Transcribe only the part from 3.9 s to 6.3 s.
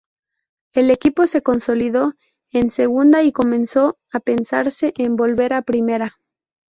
a pensarse en volver a Primera.